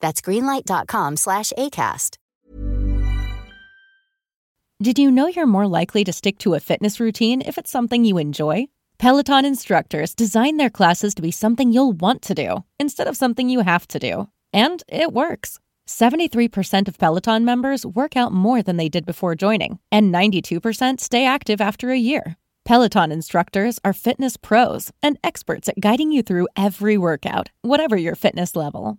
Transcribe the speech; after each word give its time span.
That's 0.00 0.20
greenlight.com 0.20 1.16
slash 1.16 1.52
ACAST. 1.58 2.16
Did 4.80 4.96
you 4.96 5.10
know 5.10 5.26
you're 5.26 5.44
more 5.46 5.66
likely 5.66 6.04
to 6.04 6.12
stick 6.12 6.38
to 6.38 6.54
a 6.54 6.60
fitness 6.60 7.00
routine 7.00 7.42
if 7.42 7.58
it's 7.58 7.70
something 7.70 8.04
you 8.04 8.16
enjoy? 8.16 8.66
Peloton 8.98 9.44
instructors 9.44 10.14
design 10.14 10.56
their 10.56 10.70
classes 10.70 11.14
to 11.14 11.22
be 11.22 11.32
something 11.32 11.72
you'll 11.72 11.92
want 11.92 12.22
to 12.22 12.34
do 12.34 12.64
instead 12.78 13.08
of 13.08 13.16
something 13.16 13.48
you 13.48 13.60
have 13.60 13.88
to 13.88 13.98
do. 13.98 14.28
And 14.52 14.84
it 14.88 15.12
works. 15.12 15.58
73% 15.88 16.86
of 16.86 16.98
Peloton 16.98 17.44
members 17.44 17.84
work 17.84 18.16
out 18.16 18.32
more 18.32 18.62
than 18.62 18.76
they 18.76 18.88
did 18.88 19.04
before 19.04 19.34
joining, 19.34 19.80
and 19.90 20.14
92% 20.14 21.00
stay 21.00 21.24
active 21.24 21.60
after 21.60 21.90
a 21.90 21.98
year. 21.98 22.36
Peloton 22.64 23.10
instructors 23.10 23.80
are 23.84 23.92
fitness 23.92 24.36
pros 24.36 24.92
and 25.02 25.18
experts 25.24 25.68
at 25.68 25.80
guiding 25.80 26.12
you 26.12 26.22
through 26.22 26.46
every 26.56 26.98
workout, 26.98 27.50
whatever 27.62 27.96
your 27.96 28.14
fitness 28.14 28.54
level. 28.54 28.98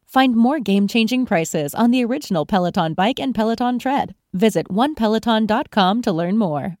Find 0.13 0.35
more 0.35 0.59
game 0.59 0.89
changing 0.89 1.25
prices 1.25 1.73
on 1.73 1.91
the 1.91 2.03
original 2.03 2.45
Peloton 2.45 2.93
Bike 2.93 3.17
and 3.17 3.33
Peloton 3.33 3.79
Tread. 3.79 4.13
Visit 4.33 4.67
onepeloton.com 4.67 6.01
to 6.01 6.11
learn 6.11 6.37
more. 6.37 6.80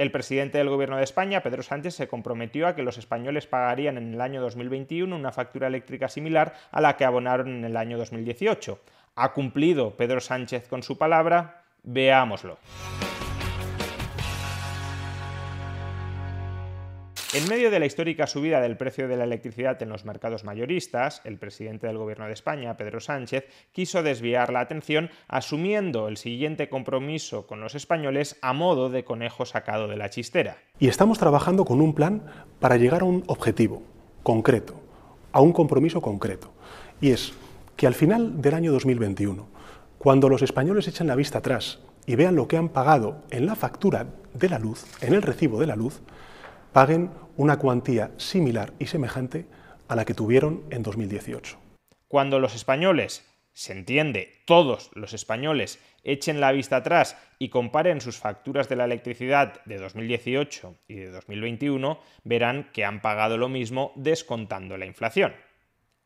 El 0.00 0.10
presidente 0.10 0.56
del 0.56 0.70
Gobierno 0.70 0.96
de 0.96 1.04
España, 1.04 1.42
Pedro 1.42 1.62
Sánchez, 1.62 1.94
se 1.94 2.08
comprometió 2.08 2.66
a 2.66 2.74
que 2.74 2.82
los 2.82 2.96
españoles 2.96 3.46
pagarían 3.46 3.98
en 3.98 4.14
el 4.14 4.22
año 4.22 4.40
2021 4.40 5.14
una 5.14 5.30
factura 5.30 5.66
eléctrica 5.66 6.08
similar 6.08 6.54
a 6.70 6.80
la 6.80 6.96
que 6.96 7.04
abonaron 7.04 7.48
en 7.48 7.66
el 7.66 7.76
año 7.76 7.98
2018. 7.98 8.80
¿Ha 9.16 9.32
cumplido 9.34 9.98
Pedro 9.98 10.20
Sánchez 10.20 10.68
con 10.68 10.82
su 10.82 10.96
palabra? 10.96 11.64
Veámoslo. 11.82 12.56
En 17.32 17.48
medio 17.48 17.70
de 17.70 17.78
la 17.78 17.86
histórica 17.86 18.26
subida 18.26 18.60
del 18.60 18.76
precio 18.76 19.06
de 19.06 19.16
la 19.16 19.22
electricidad 19.22 19.80
en 19.84 19.88
los 19.88 20.04
mercados 20.04 20.42
mayoristas, 20.42 21.20
el 21.22 21.38
presidente 21.38 21.86
del 21.86 21.96
Gobierno 21.96 22.26
de 22.26 22.32
España, 22.32 22.76
Pedro 22.76 22.98
Sánchez, 22.98 23.44
quiso 23.70 24.02
desviar 24.02 24.52
la 24.52 24.58
atención 24.58 25.10
asumiendo 25.28 26.08
el 26.08 26.16
siguiente 26.16 26.68
compromiso 26.68 27.46
con 27.46 27.60
los 27.60 27.76
españoles 27.76 28.36
a 28.42 28.52
modo 28.52 28.90
de 28.90 29.04
conejo 29.04 29.46
sacado 29.46 29.86
de 29.86 29.96
la 29.96 30.10
chistera. 30.10 30.56
Y 30.80 30.88
estamos 30.88 31.20
trabajando 31.20 31.64
con 31.64 31.80
un 31.80 31.94
plan 31.94 32.24
para 32.58 32.76
llegar 32.78 33.02
a 33.02 33.04
un 33.04 33.22
objetivo 33.28 33.84
concreto, 34.24 34.74
a 35.30 35.40
un 35.40 35.52
compromiso 35.52 36.00
concreto. 36.00 36.50
Y 37.00 37.12
es 37.12 37.32
que 37.76 37.86
al 37.86 37.94
final 37.94 38.42
del 38.42 38.54
año 38.54 38.72
2021, 38.72 39.46
cuando 39.98 40.28
los 40.28 40.42
españoles 40.42 40.88
echen 40.88 41.06
la 41.06 41.14
vista 41.14 41.38
atrás 41.38 41.78
y 42.06 42.16
vean 42.16 42.34
lo 42.34 42.48
que 42.48 42.56
han 42.56 42.70
pagado 42.70 43.22
en 43.30 43.46
la 43.46 43.54
factura 43.54 44.06
de 44.34 44.48
la 44.48 44.58
luz, 44.58 44.84
en 45.00 45.14
el 45.14 45.22
recibo 45.22 45.60
de 45.60 45.68
la 45.68 45.76
luz, 45.76 46.00
paguen 46.72 47.10
una 47.36 47.58
cuantía 47.58 48.12
similar 48.16 48.72
y 48.78 48.86
semejante 48.86 49.46
a 49.88 49.96
la 49.96 50.04
que 50.04 50.14
tuvieron 50.14 50.62
en 50.70 50.82
2018. 50.82 51.58
Cuando 52.06 52.38
los 52.38 52.54
españoles, 52.54 53.26
se 53.52 53.72
entiende, 53.72 54.42
todos 54.46 54.90
los 54.94 55.12
españoles, 55.12 55.80
echen 56.04 56.40
la 56.40 56.52
vista 56.52 56.76
atrás 56.76 57.16
y 57.38 57.48
comparen 57.48 58.00
sus 58.00 58.18
facturas 58.18 58.68
de 58.68 58.76
la 58.76 58.84
electricidad 58.84 59.64
de 59.64 59.78
2018 59.78 60.76
y 60.88 60.94
de 60.94 61.10
2021, 61.10 61.98
verán 62.24 62.70
que 62.72 62.84
han 62.84 63.02
pagado 63.02 63.36
lo 63.36 63.48
mismo 63.48 63.92
descontando 63.96 64.76
la 64.76 64.86
inflación. 64.86 65.34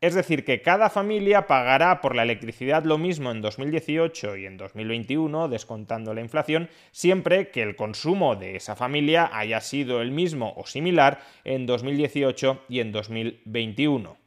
Es 0.04 0.12
decir, 0.12 0.44
que 0.44 0.60
cada 0.60 0.90
familia 0.90 1.46
pagará 1.46 2.02
por 2.02 2.14
la 2.14 2.24
electricidad 2.24 2.84
lo 2.84 2.98
mismo 2.98 3.30
en 3.30 3.40
2018 3.40 4.36
y 4.36 4.44
en 4.44 4.58
2021, 4.58 5.48
descontando 5.48 6.12
la 6.12 6.20
inflación, 6.20 6.68
siempre 6.92 7.48
que 7.48 7.62
el 7.62 7.74
consumo 7.74 8.36
de 8.36 8.54
esa 8.54 8.76
familia 8.76 9.30
haya 9.32 9.62
sido 9.62 10.02
el 10.02 10.10
mismo 10.10 10.52
o 10.58 10.66
similar 10.66 11.20
en 11.42 11.64
2018 11.64 12.64
y 12.68 12.80
en 12.80 12.92
2021. 12.92 14.18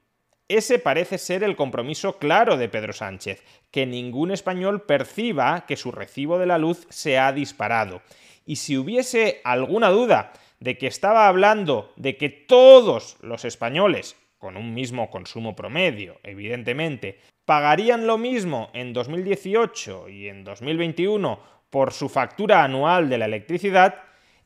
Ese 0.47 0.79
parece 0.79 1.19
ser 1.19 1.43
el 1.43 1.55
compromiso 1.55 2.17
claro 2.17 2.57
de 2.57 2.69
Pedro 2.69 2.93
Sánchez, 2.93 3.43
que 3.69 3.85
ningún 3.85 4.31
español 4.31 4.81
perciba 4.81 5.67
que 5.67 5.77
su 5.77 5.91
recibo 5.91 6.39
de 6.39 6.47
la 6.47 6.57
luz 6.57 6.87
se 6.89 7.19
ha 7.19 7.31
disparado. 7.31 8.01
Y 8.47 8.55
si 8.55 8.77
hubiese 8.77 9.41
alguna 9.43 9.89
duda 9.89 10.33
de 10.59 10.75
que 10.79 10.87
estaba 10.87 11.27
hablando 11.27 11.93
de 11.97 12.17
que 12.17 12.29
todos 12.29 13.17
los 13.21 13.45
españoles 13.45 14.15
con 14.37 14.57
un 14.57 14.73
mismo 14.73 15.09
consumo 15.09 15.55
promedio, 15.55 16.19
evidentemente, 16.23 17.19
pagarían 17.45 18.07
lo 18.07 18.17
mismo 18.17 18.69
en 18.73 18.93
2018 18.93 20.09
y 20.09 20.27
en 20.27 20.43
2021 20.43 21.39
por 21.69 21.91
su 21.93 22.09
factura 22.09 22.63
anual 22.63 23.09
de 23.09 23.17
la 23.17 23.25
electricidad, 23.25 23.95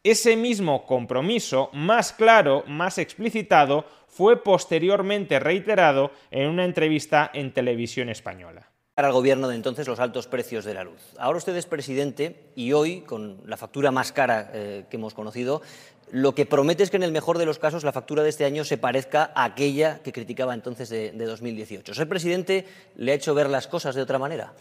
ese 0.04 0.36
mismo 0.36 0.86
compromiso, 0.86 1.70
más 1.74 2.12
claro, 2.12 2.64
más 2.68 2.98
explicitado, 2.98 3.86
fue 4.08 4.44
posteriormente 4.44 5.40
reiterado 5.40 6.12
en 6.32 6.50
una 6.50 6.66
entrevista 6.66 7.30
en 7.34 7.54
televisión 7.54 8.10
española. 8.10 8.72
Al 8.98 9.14
gobierno 9.14 9.48
de 9.48 9.56
entonces 9.56 9.88
los 9.88 10.00
altos 10.00 10.28
precios 10.28 10.66
de 10.66 10.74
la 10.74 10.84
luz. 10.84 11.02
Ahora 11.18 11.38
usted 11.38 11.56
es 11.56 11.66
presidente 11.66 12.52
y 12.56 12.74
hoy, 12.74 13.02
con 13.02 13.42
la 13.46 13.58
factura 13.58 13.90
más 13.92 14.12
cara 14.12 14.52
eh, 14.54 14.86
que 14.90 14.98
hemos 14.98 15.14
conocido, 15.14 15.62
lo 16.12 16.36
que 16.36 16.46
promete 16.46 16.84
es 16.84 16.90
que 16.90 16.98
en 16.98 17.04
el 17.04 17.12
mejor 17.12 17.38
de 17.38 17.46
los 17.46 17.58
casos 17.58 17.84
la 17.84 17.94
factura 17.94 18.22
de 18.22 18.30
este 18.30 18.44
año 18.44 18.66
se 18.66 18.78
parezca 18.78 19.32
a 19.34 19.46
aquella 19.46 20.02
que 20.04 20.12
criticaba 20.12 20.54
entonces 20.54 20.90
de, 20.90 21.12
2018. 21.12 21.94
¿Ser 21.94 22.08
presidente 22.10 22.66
le 22.98 23.14
ha 23.14 23.16
hecho 23.16 23.34
ver 23.34 23.50
las 23.50 23.68
cosas 23.68 23.96
de 23.96 24.02
otra 24.02 24.20
manera? 24.20 24.54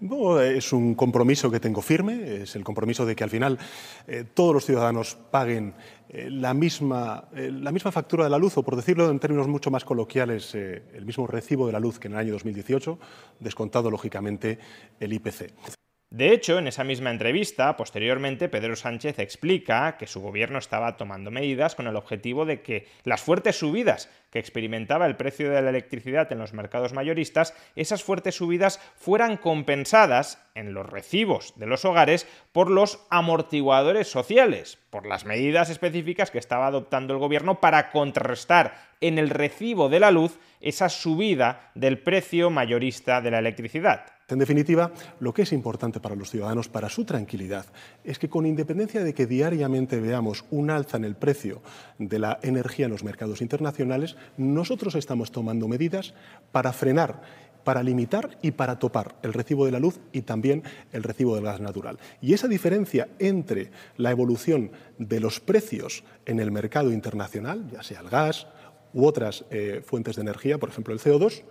No, 0.00 0.40
es 0.40 0.72
un 0.72 0.94
compromiso 0.94 1.50
que 1.50 1.60
tengo 1.60 1.82
firme, 1.82 2.42
es 2.42 2.56
el 2.56 2.64
compromiso 2.64 3.04
de 3.04 3.16
que 3.16 3.24
al 3.24 3.30
final 3.30 3.58
eh, 4.06 4.24
todos 4.32 4.54
los 4.54 4.64
ciudadanos 4.64 5.16
paguen 5.30 5.74
eh, 6.08 6.28
la, 6.30 6.54
misma, 6.54 7.28
eh, 7.34 7.50
la 7.52 7.72
misma 7.72 7.92
factura 7.92 8.24
de 8.24 8.30
la 8.30 8.38
luz, 8.38 8.56
o 8.56 8.62
por 8.62 8.76
decirlo 8.76 9.10
en 9.10 9.18
términos 9.18 9.48
mucho 9.48 9.70
más 9.70 9.84
coloquiales, 9.84 10.54
el 10.54 11.04
mismo 11.04 11.26
recibo 11.26 11.66
de 11.66 11.72
la 11.72 11.80
luz 11.80 11.98
que 11.98 12.08
en 12.08 12.14
el 12.14 12.20
año 12.20 12.32
2018, 12.32 12.98
descontado 13.40 13.90
lógicamente 13.90 14.58
el 14.98 15.12
IPC. 15.12 15.81
De 16.12 16.34
hecho, 16.34 16.58
en 16.58 16.66
esa 16.66 16.84
misma 16.84 17.10
entrevista, 17.10 17.74
posteriormente, 17.74 18.50
Pedro 18.50 18.76
Sánchez 18.76 19.18
explica 19.18 19.96
que 19.96 20.06
su 20.06 20.20
gobierno 20.20 20.58
estaba 20.58 20.98
tomando 20.98 21.30
medidas 21.30 21.74
con 21.74 21.86
el 21.86 21.96
objetivo 21.96 22.44
de 22.44 22.60
que 22.60 22.86
las 23.04 23.22
fuertes 23.22 23.58
subidas 23.58 24.10
que 24.30 24.38
experimentaba 24.38 25.06
el 25.06 25.16
precio 25.16 25.50
de 25.50 25.62
la 25.62 25.70
electricidad 25.70 26.30
en 26.30 26.40
los 26.40 26.52
mercados 26.52 26.92
mayoristas, 26.92 27.54
esas 27.76 28.02
fuertes 28.04 28.34
subidas 28.34 28.78
fueran 28.94 29.38
compensadas 29.38 30.46
en 30.54 30.74
los 30.74 30.84
recibos 30.84 31.54
de 31.56 31.64
los 31.64 31.86
hogares 31.86 32.28
por 32.52 32.70
los 32.70 33.06
amortiguadores 33.08 34.06
sociales, 34.06 34.81
por 34.92 35.06
las 35.06 35.24
medidas 35.24 35.70
específicas 35.70 36.30
que 36.30 36.36
estaba 36.36 36.66
adoptando 36.66 37.14
el 37.14 37.18
gobierno 37.18 37.60
para 37.60 37.90
contrarrestar 37.90 38.74
en 39.00 39.16
el 39.16 39.30
recibo 39.30 39.88
de 39.88 39.98
la 39.98 40.10
luz 40.10 40.38
esa 40.60 40.90
subida 40.90 41.70
del 41.74 41.98
precio 41.98 42.50
mayorista 42.50 43.22
de 43.22 43.30
la 43.30 43.38
electricidad. 43.38 44.04
En 44.28 44.38
definitiva, 44.38 44.92
lo 45.18 45.32
que 45.32 45.42
es 45.42 45.52
importante 45.54 45.98
para 45.98 46.14
los 46.14 46.30
ciudadanos, 46.30 46.68
para 46.68 46.90
su 46.90 47.06
tranquilidad, 47.06 47.64
es 48.04 48.18
que 48.18 48.28
con 48.28 48.44
independencia 48.44 49.02
de 49.02 49.14
que 49.14 49.26
diariamente 49.26 49.98
veamos 49.98 50.44
un 50.50 50.70
alza 50.70 50.98
en 50.98 51.04
el 51.04 51.16
precio 51.16 51.62
de 51.98 52.18
la 52.18 52.38
energía 52.42 52.84
en 52.84 52.92
los 52.92 53.02
mercados 53.02 53.40
internacionales, 53.40 54.16
nosotros 54.36 54.94
estamos 54.94 55.32
tomando 55.32 55.68
medidas 55.68 56.12
para 56.52 56.70
frenar 56.74 57.22
para 57.64 57.82
limitar 57.82 58.38
y 58.42 58.52
para 58.52 58.78
topar 58.78 59.14
el 59.22 59.32
recibo 59.32 59.66
de 59.66 59.72
la 59.72 59.78
luz 59.78 60.00
y 60.12 60.22
también 60.22 60.62
el 60.92 61.02
recibo 61.02 61.34
del 61.34 61.44
gas 61.44 61.60
natural. 61.60 61.98
Y 62.20 62.34
esa 62.34 62.48
diferencia 62.48 63.08
entre 63.18 63.70
la 63.96 64.10
evolución 64.10 64.70
de 64.98 65.20
los 65.20 65.40
precios 65.40 66.04
en 66.26 66.40
el 66.40 66.50
mercado 66.50 66.92
internacional, 66.92 67.68
ya 67.70 67.82
sea 67.82 68.00
el 68.00 68.08
gas 68.08 68.46
u 68.92 69.06
otras 69.06 69.44
eh, 69.50 69.82
fuentes 69.84 70.16
de 70.16 70.22
energía, 70.22 70.58
por 70.58 70.68
ejemplo 70.68 70.92
el 70.94 71.00
CO2, 71.00 71.42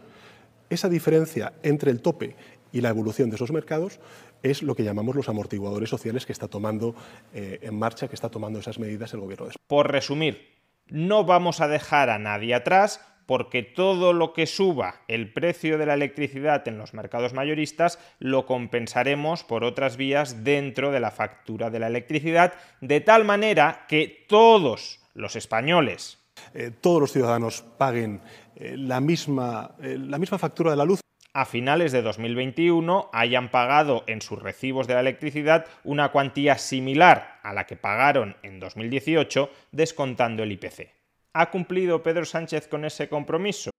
esa 0.69 0.89
diferencia 0.89 1.53
entre 1.63 1.91
el 1.91 2.01
tope 2.01 2.35
y 2.71 2.81
la 2.81 2.89
evolución 2.89 3.29
de 3.29 3.35
esos 3.35 3.51
mercados 3.51 3.99
es 4.43 4.63
lo 4.63 4.75
que 4.75 4.83
llamamos 4.83 5.15
los 5.15 5.29
amortiguadores 5.29 5.89
sociales 5.89 6.25
que 6.25 6.31
está 6.31 6.47
tomando 6.47 6.95
eh, 7.33 7.59
en 7.61 7.77
marcha, 7.77 8.07
que 8.07 8.15
está 8.15 8.29
tomando 8.29 8.59
esas 8.59 8.79
medidas 8.79 9.13
el 9.13 9.19
gobierno 9.19 9.45
de 9.45 9.51
España. 9.51 9.67
Por 9.67 9.91
resumir, 9.91 10.47
no 10.87 11.25
vamos 11.25 11.61
a 11.61 11.67
dejar 11.67 12.09
a 12.09 12.19
nadie 12.19 12.53
atrás 12.55 13.01
porque 13.31 13.63
todo 13.63 14.11
lo 14.11 14.33
que 14.33 14.45
suba 14.45 15.03
el 15.07 15.31
precio 15.31 15.77
de 15.77 15.85
la 15.85 15.93
electricidad 15.93 16.67
en 16.67 16.77
los 16.77 16.93
mercados 16.93 17.31
mayoristas 17.31 17.97
lo 18.19 18.45
compensaremos 18.45 19.45
por 19.45 19.63
otras 19.63 19.95
vías 19.95 20.43
dentro 20.43 20.91
de 20.91 20.99
la 20.99 21.11
factura 21.11 21.69
de 21.69 21.79
la 21.79 21.87
electricidad, 21.87 22.55
de 22.81 22.99
tal 22.99 23.23
manera 23.23 23.85
que 23.87 24.25
todos 24.27 24.99
los 25.13 25.37
españoles, 25.37 26.19
eh, 26.53 26.71
todos 26.81 26.99
los 26.99 27.13
ciudadanos 27.13 27.63
paguen 27.77 28.19
eh, 28.57 28.75
la, 28.75 28.99
misma, 28.99 29.77
la 29.79 30.17
misma 30.17 30.37
factura 30.37 30.71
de 30.71 30.75
la 30.75 30.83
luz 30.83 30.99
a 31.31 31.45
finales 31.45 31.93
de 31.93 32.01
2021 32.01 33.11
hayan 33.13 33.49
pagado 33.49 34.03
en 34.07 34.21
sus 34.21 34.41
recibos 34.41 34.87
de 34.87 34.95
la 34.95 34.99
electricidad 34.99 35.67
una 35.85 36.11
cuantía 36.11 36.57
similar 36.57 37.39
a 37.43 37.53
la 37.53 37.65
que 37.65 37.77
pagaron 37.77 38.35
en 38.43 38.59
2018 38.59 39.49
descontando 39.71 40.43
el 40.43 40.51
IPC. 40.51 41.00
¿Ha 41.33 41.49
cumplido 41.49 42.03
Pedro 42.03 42.25
Sánchez 42.25 42.67
con 42.67 42.83
ese 42.83 43.07
compromiso? 43.07 43.69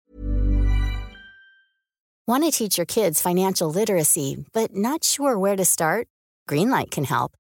Want 2.27 2.45
to 2.45 2.51
teach 2.51 2.79
your 2.79 2.87
kids 2.87 3.21
financial 3.21 3.71
literacy, 3.71 4.47
but 4.55 4.75
not 4.75 5.05
sure 5.05 5.39
where 5.39 5.57
to 5.57 5.65
start? 5.65 6.09
Greenlight 6.49 6.91
can 6.91 7.05
help. 7.05 7.33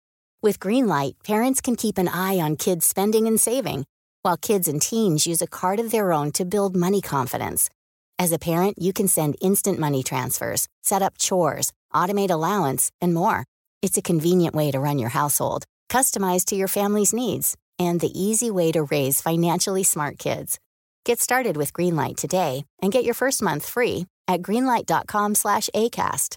With 0.42 0.60
Greenlight, 0.60 1.14
parents 1.24 1.62
can 1.62 1.76
keep 1.76 1.96
an 1.96 2.08
eye 2.08 2.38
on 2.38 2.56
kids' 2.56 2.84
spending 2.84 3.26
and 3.26 3.40
saving, 3.40 3.86
while 4.20 4.36
kids 4.36 4.68
and 4.68 4.82
teens 4.82 5.26
use 5.26 5.40
a 5.40 5.46
card 5.46 5.80
of 5.80 5.92
their 5.92 6.12
own 6.12 6.30
to 6.32 6.44
build 6.44 6.76
money 6.76 7.00
confidence. 7.00 7.70
As 8.18 8.32
a 8.32 8.38
parent, 8.38 8.76
you 8.78 8.92
can 8.92 9.08
send 9.08 9.36
instant 9.40 9.78
money 9.78 10.02
transfers, 10.02 10.68
set 10.82 11.00
up 11.00 11.16
chores, 11.16 11.72
automate 11.94 12.30
allowance, 12.30 12.90
and 13.00 13.14
more. 13.14 13.44
It's 13.80 13.96
a 13.96 14.02
convenient 14.02 14.54
way 14.54 14.70
to 14.72 14.80
run 14.80 14.98
your 14.98 15.10
household, 15.10 15.64
customized 15.88 16.46
to 16.46 16.56
your 16.56 16.68
family's 16.68 17.14
needs, 17.14 17.56
and 17.78 18.00
the 18.00 18.12
easy 18.20 18.50
way 18.50 18.72
to 18.72 18.82
raise 18.84 19.20
financially 19.20 19.82
smart 19.84 20.18
kids. 20.18 20.58
Get 21.04 21.20
started 21.20 21.56
with 21.56 21.72
Greenlight 21.72 22.16
today 22.16 22.64
and 22.80 22.92
get 22.92 23.04
your 23.04 23.14
first 23.14 23.42
month 23.42 23.66
free 23.66 24.06
at 24.28 24.42
greenlight.com/acast. 24.42 26.36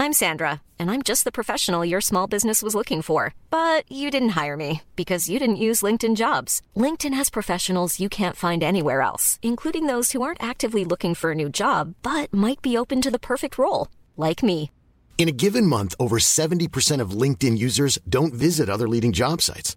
I'm 0.00 0.12
Sandra, 0.12 0.62
and 0.78 0.92
I'm 0.92 1.02
just 1.02 1.24
the 1.24 1.32
professional 1.32 1.84
your 1.84 2.00
small 2.00 2.28
business 2.28 2.62
was 2.62 2.76
looking 2.76 3.02
for, 3.02 3.34
but 3.50 3.90
you 3.90 4.12
didn't 4.12 4.40
hire 4.40 4.56
me 4.56 4.82
because 4.94 5.28
you 5.28 5.40
didn't 5.40 5.64
use 5.66 5.82
LinkedIn 5.82 6.14
Jobs. 6.14 6.62
LinkedIn 6.76 7.14
has 7.14 7.30
professionals 7.30 7.98
you 7.98 8.08
can't 8.08 8.36
find 8.36 8.62
anywhere 8.62 9.02
else, 9.02 9.40
including 9.42 9.86
those 9.86 10.12
who 10.12 10.22
aren't 10.22 10.42
actively 10.42 10.84
looking 10.84 11.16
for 11.16 11.32
a 11.32 11.34
new 11.34 11.48
job 11.48 11.94
but 12.04 12.32
might 12.32 12.62
be 12.62 12.76
open 12.76 13.02
to 13.02 13.10
the 13.10 13.18
perfect 13.18 13.58
role, 13.58 13.88
like 14.16 14.40
me. 14.40 14.70
In 15.18 15.28
a 15.28 15.32
given 15.32 15.66
month, 15.66 15.96
over 15.98 16.20
70% 16.20 17.00
of 17.00 17.10
LinkedIn 17.10 17.58
users 17.58 17.98
don't 18.08 18.32
visit 18.32 18.70
other 18.70 18.88
leading 18.88 19.12
job 19.12 19.42
sites. 19.42 19.76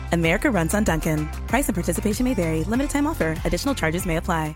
America 0.11 0.49
runs 0.49 0.73
on 0.73 0.83
Duncan. 0.83 1.27
Price 1.47 1.67
and 1.67 1.75
participation 1.75 2.23
may 2.23 2.33
vary. 2.33 2.63
Limited 2.63 2.91
time 2.91 3.07
offer. 3.07 3.35
Additional 3.45 3.75
charges 3.75 4.05
may 4.05 4.17
apply. 4.17 4.55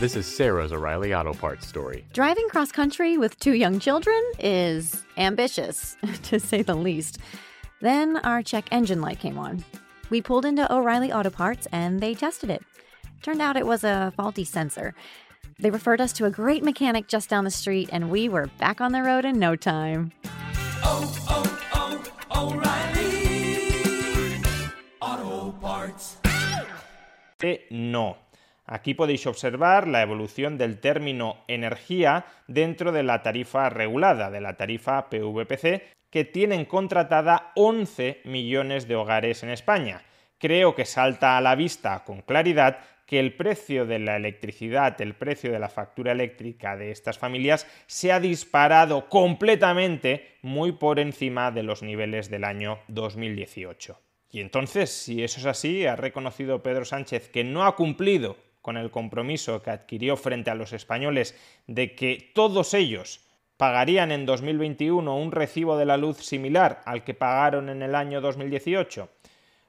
This 0.00 0.16
is 0.16 0.26
Sarah's 0.26 0.70
O'Reilly 0.70 1.14
Auto 1.14 1.32
Parts 1.32 1.66
story. 1.66 2.04
Driving 2.12 2.46
cross 2.50 2.70
country 2.70 3.16
with 3.16 3.38
two 3.38 3.54
young 3.54 3.78
children 3.78 4.22
is 4.38 5.02
ambitious, 5.16 5.96
to 6.24 6.38
say 6.38 6.60
the 6.60 6.74
least. 6.74 7.18
Then 7.80 8.18
our 8.18 8.42
check 8.42 8.66
engine 8.70 9.00
light 9.00 9.18
came 9.18 9.38
on. 9.38 9.64
We 10.10 10.20
pulled 10.20 10.44
into 10.44 10.70
O'Reilly 10.70 11.10
Auto 11.10 11.30
Parts 11.30 11.66
and 11.72 12.00
they 12.00 12.14
tested 12.14 12.50
it. 12.50 12.62
Turned 13.22 13.40
out 13.40 13.56
it 13.56 13.66
was 13.66 13.82
a 13.82 14.12
faulty 14.14 14.44
sensor. 14.44 14.94
They 15.58 15.70
referred 15.70 16.02
us 16.02 16.12
to 16.14 16.26
a 16.26 16.30
great 16.30 16.62
mechanic 16.62 17.08
just 17.08 17.30
down 17.30 17.44
the 17.44 17.50
street, 17.50 17.88
and 17.90 18.10
we 18.10 18.28
were 18.28 18.48
back 18.58 18.82
on 18.82 18.92
the 18.92 19.02
road 19.02 19.24
in 19.24 19.38
no 19.38 19.56
time. 19.56 20.12
Oh, 20.26 20.30
oh, 20.82 21.23
No. 27.70 28.18
Aquí 28.66 28.94
podéis 28.94 29.26
observar 29.26 29.86
la 29.86 30.00
evolución 30.00 30.56
del 30.56 30.80
término 30.80 31.44
energía 31.48 32.24
dentro 32.46 32.92
de 32.92 33.02
la 33.02 33.22
tarifa 33.22 33.68
regulada, 33.68 34.30
de 34.30 34.40
la 34.40 34.56
tarifa 34.56 35.10
PVPC, 35.10 35.82
que 36.10 36.24
tienen 36.24 36.64
contratada 36.64 37.52
11 37.56 38.22
millones 38.24 38.88
de 38.88 38.96
hogares 38.96 39.42
en 39.42 39.50
España. 39.50 40.02
Creo 40.38 40.74
que 40.74 40.84
salta 40.84 41.36
a 41.36 41.40
la 41.40 41.54
vista 41.56 42.04
con 42.04 42.22
claridad 42.22 42.78
que 43.06 43.20
el 43.20 43.34
precio 43.34 43.84
de 43.84 43.98
la 43.98 44.16
electricidad, 44.16 44.98
el 45.00 45.14
precio 45.14 45.52
de 45.52 45.58
la 45.58 45.68
factura 45.68 46.12
eléctrica 46.12 46.76
de 46.76 46.90
estas 46.90 47.18
familias 47.18 47.66
se 47.86 48.12
ha 48.12 48.20
disparado 48.20 49.08
completamente 49.10 50.38
muy 50.40 50.72
por 50.72 50.98
encima 50.98 51.50
de 51.50 51.64
los 51.64 51.82
niveles 51.82 52.30
del 52.30 52.44
año 52.44 52.78
2018. 52.88 53.98
Y 54.34 54.40
entonces, 54.40 54.90
si 54.90 55.22
eso 55.22 55.38
es 55.38 55.46
así, 55.46 55.86
ha 55.86 55.94
reconocido 55.94 56.60
Pedro 56.60 56.84
Sánchez 56.84 57.28
que 57.28 57.44
no 57.44 57.64
ha 57.64 57.76
cumplido 57.76 58.36
con 58.62 58.76
el 58.76 58.90
compromiso 58.90 59.62
que 59.62 59.70
adquirió 59.70 60.16
frente 60.16 60.50
a 60.50 60.56
los 60.56 60.72
españoles 60.72 61.38
de 61.68 61.94
que 61.94 62.32
todos 62.34 62.74
ellos 62.74 63.20
pagarían 63.56 64.10
en 64.10 64.26
2021 64.26 65.16
un 65.16 65.30
recibo 65.30 65.78
de 65.78 65.84
la 65.84 65.96
luz 65.96 66.16
similar 66.16 66.82
al 66.84 67.04
que 67.04 67.14
pagaron 67.14 67.68
en 67.68 67.80
el 67.82 67.94
año 67.94 68.20
2018? 68.20 69.08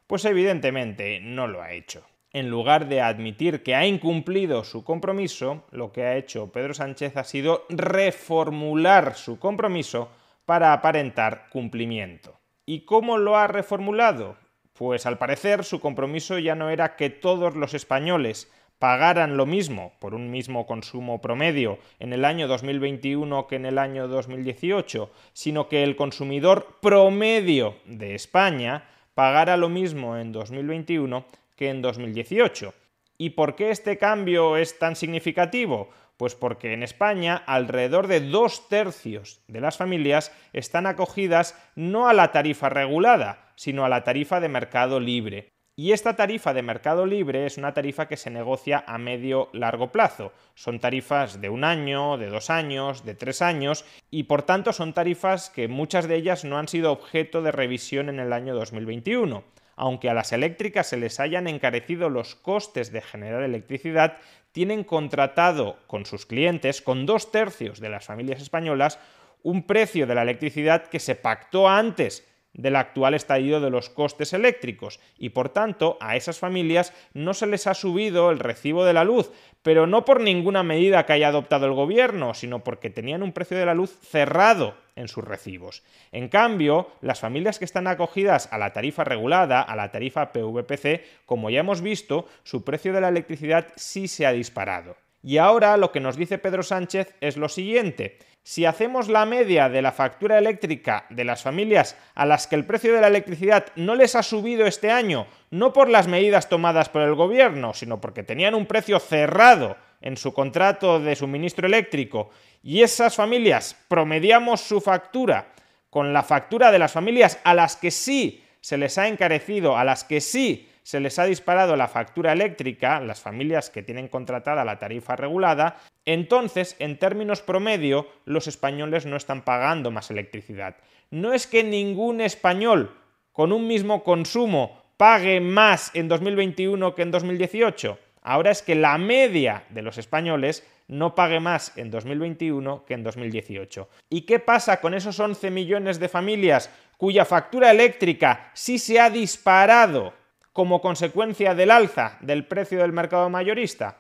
Pues 0.08 0.26
evidentemente 0.26 1.20
no 1.20 1.46
lo 1.46 1.62
ha 1.62 1.74
hecho. 1.74 2.04
En 2.32 2.50
lugar 2.50 2.88
de 2.88 3.02
admitir 3.02 3.62
que 3.62 3.76
ha 3.76 3.86
incumplido 3.86 4.64
su 4.64 4.84
compromiso, 4.84 5.64
lo 5.70 5.92
que 5.92 6.06
ha 6.06 6.18
hecho 6.18 6.52
Pedro 6.52 6.74
Sánchez 6.74 7.18
ha 7.18 7.24
sido 7.24 7.68
reformular 7.70 9.14
su 9.14 9.38
compromiso 9.38 10.10
para 10.48 10.74
aparentar 10.74 11.50
cumplimiento. 11.52 12.40
¿Y 12.66 12.86
cómo 12.86 13.20
lo 13.20 13.38
ha 13.38 13.46
reformulado? 13.46 14.44
Pues 14.78 15.06
al 15.06 15.18
parecer 15.18 15.64
su 15.64 15.80
compromiso 15.80 16.38
ya 16.38 16.54
no 16.54 16.70
era 16.70 16.98
que 16.98 17.10
todos 17.10 17.56
los 17.56 17.74
españoles 17.74 18.52
pagaran 18.78 19.38
lo 19.38 19.46
mismo 19.46 19.94
por 20.00 20.14
un 20.14 20.30
mismo 20.30 20.66
consumo 20.66 21.22
promedio 21.22 21.80
en 22.00 22.12
el 22.12 22.26
año 22.26 22.50
2021 22.50 23.48
que 23.48 23.56
en 23.56 23.66
el 23.66 23.78
año 23.78 24.10
2018, 24.10 25.10
sino 25.32 25.70
que 25.70 25.84
el 25.84 25.96
consumidor 25.96 26.78
promedio 26.82 27.76
de 27.86 28.16
España 28.16 28.84
pagara 29.14 29.56
lo 29.56 29.70
mismo 29.70 30.18
en 30.18 30.34
2021 30.34 31.26
que 31.56 31.70
en 31.70 31.82
2018. 31.82 32.74
¿Y 33.18 33.30
por 33.30 33.56
qué 33.56 33.70
este 33.70 33.98
cambio 33.98 34.58
es 34.58 34.78
tan 34.78 34.98
significativo? 34.98 35.90
Pues 36.18 36.36
porque 36.36 36.74
en 36.74 36.84
España 36.84 37.42
alrededor 37.48 38.08
de 38.08 38.20
dos 38.20 38.68
tercios 38.68 39.40
de 39.48 39.62
las 39.62 39.78
familias 39.78 40.34
están 40.52 40.86
acogidas 40.86 41.58
no 41.76 42.10
a 42.10 42.14
la 42.14 42.34
tarifa 42.34 42.68
regulada, 42.68 43.45
sino 43.56 43.86
a 43.86 43.90
la 43.90 44.04
tarifa 44.04 44.40
de 44.40 44.50
mercado 44.50 45.00
libre. 45.00 45.56
Y 45.78 45.92
esta 45.92 46.16
tarifa 46.16 46.54
de 46.54 46.62
mercado 46.62 47.06
libre 47.06 47.46
es 47.46 47.58
una 47.58 47.74
tarifa 47.74 48.08
que 48.08 48.16
se 48.16 48.30
negocia 48.30 48.86
a 48.88 48.98
medio 48.98 49.50
largo 49.52 49.92
plazo. 49.92 50.32
Son 50.54 50.80
tarifas 50.80 51.42
de 51.42 51.50
un 51.50 51.66
año, 51.66 52.18
de 52.18 52.28
dos 52.28 52.50
años, 52.50 53.04
de 53.04 53.14
tres 53.14 53.42
años 53.42 53.84
y 54.10 54.24
por 54.24 54.44
tanto 54.44 54.72
son 54.72 54.94
tarifas 54.94 55.50
que 55.50 55.68
muchas 55.68 56.08
de 56.08 56.16
ellas 56.16 56.46
no 56.46 56.58
han 56.58 56.70
sido 56.70 56.94
objeto 56.94 57.42
de 57.42 57.52
revisión 57.52 58.08
en 58.08 58.22
el 58.22 58.32
año 58.32 58.56
2021. 58.56 59.44
Aunque 59.76 60.10
a 60.10 60.14
las 60.14 60.32
eléctricas 60.32 60.88
se 60.88 60.96
les 60.96 61.20
hayan 61.20 61.48
encarecido 61.48 62.10
los 62.10 62.36
costes 62.36 62.94
de 62.94 63.02
generar 63.02 63.44
electricidad, 63.44 64.18
tienen 64.54 64.86
contratado 64.86 65.78
con 65.88 66.06
sus 66.06 66.26
clientes, 66.26 66.82
con 66.82 67.06
dos 67.06 67.34
tercios 67.34 67.82
de 67.82 67.90
las 67.90 68.06
familias 68.06 68.42
españolas, 68.42 68.98
un 69.44 69.64
precio 69.64 70.08
de 70.08 70.16
la 70.16 70.22
electricidad 70.22 70.88
que 70.88 71.02
se 71.02 71.16
pactó 71.16 71.68
antes 71.68 72.26
del 72.56 72.76
actual 72.76 73.14
estallido 73.14 73.60
de 73.60 73.70
los 73.70 73.90
costes 73.90 74.34
eléctricos 74.34 75.00
y 75.18 75.30
por 75.30 75.50
tanto 75.50 75.98
a 76.02 76.16
esas 76.16 76.40
familias 76.40 76.94
no 77.14 77.34
se 77.34 77.48
les 77.48 77.68
ha 77.68 77.74
subido 77.74 78.32
el 78.32 78.40
recibo 78.40 78.86
de 78.86 78.94
la 78.94 79.04
luz, 79.04 79.32
pero 79.62 79.88
no 79.88 80.06
por 80.06 80.22
ninguna 80.22 80.64
medida 80.64 81.06
que 81.06 81.14
haya 81.14 81.28
adoptado 81.30 81.66
el 81.66 81.74
gobierno, 81.74 82.34
sino 82.34 82.64
porque 82.64 82.90
tenían 82.90 83.24
un 83.24 83.34
precio 83.34 83.58
de 83.58 83.66
la 83.66 83.74
luz 83.74 83.98
cerrado 84.02 84.76
en 84.96 85.08
sus 85.08 85.24
recibos. 85.24 85.84
En 86.12 86.30
cambio, 86.30 86.90
las 87.02 87.20
familias 87.20 87.60
que 87.60 87.66
están 87.66 87.88
acogidas 87.88 88.48
a 88.52 88.58
la 88.58 88.74
tarifa 88.74 89.04
regulada, 89.04 89.62
a 89.62 89.76
la 89.76 89.92
tarifa 89.92 90.32
PVPC, 90.32 91.26
como 91.26 91.50
ya 91.50 91.60
hemos 91.60 91.82
visto, 91.82 92.28
su 92.44 92.64
precio 92.64 92.94
de 92.94 93.02
la 93.02 93.10
electricidad 93.10 93.68
sí 93.76 94.08
se 94.08 94.26
ha 94.26 94.32
disparado. 94.32 94.96
Y 95.26 95.40
ahora 95.40 95.76
lo 95.76 95.92
que 95.92 96.00
nos 96.00 96.18
dice 96.18 96.38
Pedro 96.38 96.62
Sánchez 96.62 97.16
es 97.20 97.36
lo 97.36 97.50
siguiente. 97.50 98.20
Si 98.44 98.66
hacemos 98.66 99.10
la 99.10 99.26
media 99.26 99.70
de 99.70 99.82
la 99.82 99.92
factura 99.92 100.38
eléctrica 100.38 101.08
de 101.10 101.24
las 101.24 101.42
familias 101.42 101.98
a 102.14 102.28
las 102.28 102.46
que 102.46 102.54
el 102.54 102.64
precio 102.64 102.94
de 102.94 103.02
la 103.02 103.08
electricidad 103.08 103.66
no 103.76 103.96
les 103.96 104.14
ha 104.14 104.22
subido 104.22 104.68
este 104.68 104.92
año, 104.92 105.26
no 105.50 105.74
por 105.74 105.90
las 105.90 106.08
medidas 106.08 106.48
tomadas 106.48 106.90
por 106.90 107.02
el 107.02 107.16
gobierno, 107.16 107.74
sino 107.74 108.00
porque 108.00 108.22
tenían 108.22 108.54
un 108.54 108.68
precio 108.68 109.00
cerrado 109.00 109.78
en 110.00 110.16
su 110.16 110.32
contrato 110.32 111.00
de 111.00 111.16
suministro 111.16 111.66
eléctrico, 111.66 112.30
y 112.62 112.84
esas 112.84 113.16
familias 113.16 113.76
promediamos 113.88 114.62
su 114.62 114.80
factura 114.80 115.48
con 115.90 116.14
la 116.14 116.22
factura 116.22 116.72
de 116.72 116.78
las 116.78 116.92
familias 116.92 117.40
a 117.44 117.56
las 117.56 117.78
que 117.78 117.90
sí 117.90 118.44
se 118.62 118.78
les 118.78 119.00
ha 119.00 119.08
encarecido, 119.08 119.76
a 119.76 119.84
las 119.84 120.04
que 120.04 120.22
sí 120.22 120.70
se 120.86 121.00
les 121.00 121.18
ha 121.18 121.26
disparado 121.26 121.76
la 121.76 121.88
factura 121.88 122.32
eléctrica, 122.32 123.00
las 123.00 123.20
familias 123.20 123.72
que 123.72 123.82
tienen 123.82 124.08
contratada 124.08 124.64
la 124.64 124.78
tarifa 124.78 125.16
regulada, 125.16 125.78
entonces, 126.06 126.76
en 126.78 127.00
términos 127.00 127.42
promedio, 127.42 128.08
los 128.26 128.46
españoles 128.46 129.08
no 129.08 129.16
están 129.16 129.42
pagando 129.42 129.90
más 129.90 130.12
electricidad. 130.12 130.76
No 131.10 131.34
es 131.34 131.48
que 131.48 131.64
ningún 131.64 132.22
español 132.22 132.96
con 133.32 133.52
un 133.52 133.66
mismo 133.66 134.04
consumo 134.04 134.80
pague 134.96 135.42
más 135.42 135.90
en 135.96 136.08
2021 136.08 136.94
que 136.94 137.02
en 137.02 137.10
2018. 137.10 137.98
Ahora 138.22 138.52
es 138.52 138.62
que 138.62 138.76
la 138.76 139.00
media 139.00 139.64
de 139.72 139.82
los 139.82 139.98
españoles 139.98 140.64
no 140.88 141.16
pague 141.16 141.40
más 141.40 141.76
en 141.78 141.90
2021 141.90 142.86
que 142.86 142.94
en 142.94 143.02
2018. 143.02 143.90
¿Y 144.12 144.22
qué 144.22 144.38
pasa 144.38 144.80
con 144.82 144.94
esos 144.94 145.20
11 145.20 145.50
millones 145.50 146.00
de 146.00 146.10
familias 146.10 146.70
cuya 146.98 147.26
factura 147.26 147.72
eléctrica 147.72 148.52
sí 148.54 148.78
se 148.78 149.00
ha 149.00 149.10
disparado 149.10 150.14
como 150.56 150.80
consecuencia 150.80 151.54
del 151.54 151.70
alza 151.70 152.18
del 152.22 152.48
precio 152.48 152.80
del 152.80 152.94
mercado 152.94 153.30
mayorista? 153.30 153.98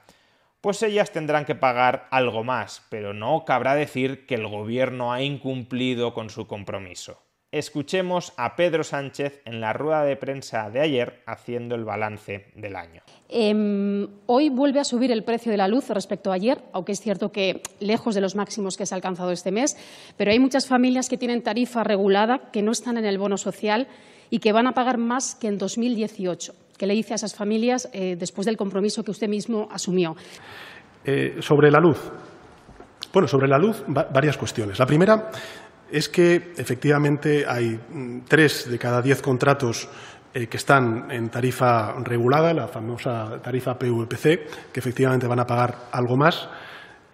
Pues 0.61 0.81
ellas 0.83 1.11
tendrán 1.11 1.43
que 1.43 1.53
pagar 1.53 2.07
algo 2.11 2.45
más, 2.45 2.81
pero 2.89 3.13
no 3.13 3.43
cabrá 3.43 3.75
decir 3.75 4.25
que 4.25 4.35
el 4.35 4.47
gobierno 4.47 5.11
ha 5.11 5.21
incumplido 5.21 6.13
con 6.13 6.29
su 6.29 6.47
compromiso. 6.47 7.21
Escuchemos 7.51 8.31
a 8.37 8.55
Pedro 8.55 8.85
Sánchez 8.85 9.41
en 9.43 9.59
la 9.59 9.73
rueda 9.73 10.05
de 10.05 10.15
prensa 10.15 10.69
de 10.69 10.79
ayer 10.79 11.21
haciendo 11.25 11.75
el 11.75 11.83
balance 11.83 12.47
del 12.55 12.77
año. 12.77 13.01
Eh, 13.27 14.07
hoy 14.25 14.47
vuelve 14.47 14.79
a 14.79 14.85
subir 14.85 15.11
el 15.11 15.25
precio 15.25 15.51
de 15.51 15.57
la 15.57 15.67
luz 15.67 15.89
respecto 15.89 16.31
a 16.31 16.35
ayer, 16.35 16.61
aunque 16.71 16.93
es 16.93 17.01
cierto 17.01 17.33
que 17.33 17.63
lejos 17.81 18.15
de 18.15 18.21
los 18.21 18.35
máximos 18.35 18.77
que 18.77 18.85
se 18.85 18.93
ha 18.93 18.97
alcanzado 18.97 19.31
este 19.31 19.51
mes, 19.51 19.75
pero 20.15 20.31
hay 20.31 20.39
muchas 20.39 20.67
familias 20.67 21.09
que 21.09 21.17
tienen 21.17 21.43
tarifa 21.43 21.83
regulada, 21.83 22.49
que 22.53 22.61
no 22.61 22.71
están 22.71 22.97
en 22.97 23.05
el 23.05 23.17
bono 23.17 23.37
social 23.37 23.89
y 24.29 24.39
que 24.39 24.51
van 24.51 24.67
a 24.67 24.73
pagar 24.73 24.97
más 24.97 25.35
que 25.35 25.47
en 25.47 25.57
2018. 25.57 26.53
¿Qué 26.77 26.87
le 26.87 26.93
dice 26.93 27.13
a 27.13 27.15
esas 27.15 27.35
familias 27.35 27.89
eh, 27.93 28.15
después 28.17 28.45
del 28.45 28.57
compromiso 28.57 29.03
que 29.03 29.11
usted 29.11 29.29
mismo 29.29 29.67
asumió? 29.71 30.15
Eh, 31.05 31.37
sobre 31.39 31.71
la 31.71 31.79
luz. 31.79 31.99
Bueno, 33.13 33.27
sobre 33.27 33.47
la 33.47 33.57
luz, 33.57 33.83
va 33.95 34.09
varias 34.11 34.35
cuestiones. 34.37 34.77
La 34.77 34.85
primera 34.85 35.31
es 35.89 36.09
que 36.09 36.51
efectivamente 36.57 37.45
hay 37.47 37.79
mm, 37.89 38.21
tres 38.27 38.69
de 38.69 38.77
cada 38.77 39.01
diez 39.01 39.21
contratos 39.21 39.87
eh, 40.33 40.47
que 40.47 40.57
están 40.57 41.09
en 41.11 41.29
tarifa 41.29 41.93
regulada, 42.03 42.53
la 42.53 42.67
famosa 42.67 43.39
tarifa 43.41 43.79
PVPC, 43.79 44.71
que 44.73 44.79
efectivamente 44.79 45.27
van 45.27 45.39
a 45.39 45.47
pagar 45.47 45.87
algo 45.93 46.17
más 46.17 46.49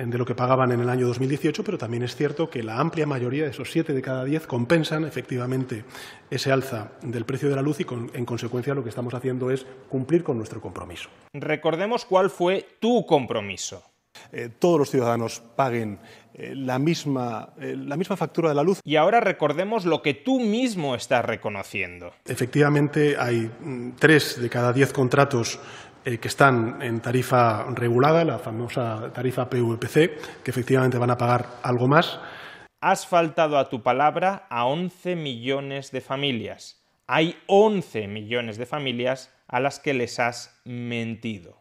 de 0.10 0.17
lo 0.17 0.25
que 0.25 0.36
pagaban 0.36 0.72
en 0.72 0.79
el 0.79 0.89
año 0.89 1.08
2018, 1.08 1.63
pero 1.63 1.77
también 1.77 2.03
es 2.03 2.15
cierto 2.15 2.50
que 2.50 2.63
la 2.63 2.79
amplia 2.79 3.05
mayoría, 3.05 3.43
de 3.43 3.51
esos 3.51 3.72
siete 3.72 3.93
de 3.93 4.01
cada 4.01 4.24
diez, 4.24 4.48
compensan 4.48 5.05
efectivamente 5.05 5.86
ese 6.29 6.51
alza 6.51 6.91
del 7.01 7.25
precio 7.25 7.50
de 7.50 7.55
la 7.55 7.62
luz 7.62 7.79
y, 7.79 7.86
en 8.13 8.25
consecuencia, 8.25 8.74
lo 8.74 8.84
que 8.84 8.89
estamos 8.89 9.13
haciendo 9.13 9.51
es 9.51 9.65
cumplir 9.89 10.24
con 10.24 10.38
nuestro 10.38 10.62
compromiso. 10.62 11.10
Recordemos 11.34 12.05
cuál 12.05 12.29
fue 12.29 12.65
tu 12.79 13.05
compromiso. 13.05 13.84
Eh, 14.31 14.50
todos 14.60 14.79
los 14.79 14.89
ciudadanos 14.89 15.41
paguen 15.55 16.00
eh, 16.34 16.53
la, 16.55 16.79
misma, 16.79 17.50
eh, 17.60 17.75
la 17.77 17.98
misma 17.98 18.15
factura 18.15 18.50
de 18.50 18.55
la 18.55 18.63
luz. 18.63 18.79
Y 18.84 18.96
ahora 18.96 19.20
recordemos 19.20 19.86
lo 19.86 20.01
que 20.01 20.13
tú 20.13 20.39
mismo 20.39 20.96
estás 20.96 21.25
reconociendo. 21.25 22.13
Efectivamente, 22.25 23.15
hay 23.17 23.51
mm, 23.60 23.91
tres 24.00 24.41
de 24.41 24.50
cada 24.50 24.74
diez 24.74 24.93
contratos 24.93 25.60
eh, 26.03 26.17
que 26.17 26.27
están 26.27 26.81
en 26.81 27.00
tarifa 27.00 27.65
regulada, 27.75 28.25
la 28.25 28.39
famosa 28.39 29.12
tarifa 29.13 29.50
PVPC, 29.50 30.43
que 30.43 30.51
efectivamente 30.51 30.98
van 30.98 31.12
a 31.12 31.17
pagar 31.17 31.48
algo 31.63 31.88
más. 31.88 32.20
Has 32.81 33.05
faltado 33.05 33.60
a 33.60 33.70
tu 33.70 33.84
palabra 33.84 34.48
a 34.50 34.65
11 34.65 35.15
millones 35.15 35.91
de 35.91 36.01
familias. 36.01 36.84
Hay 37.05 37.38
11 37.46 38.08
millones 38.08 38.58
de 38.58 38.65
familias 38.65 39.31
a 39.48 39.60
las 39.60 39.79
que 39.79 39.93
les 39.93 40.20
has 40.20 40.60
mentido. 40.65 41.61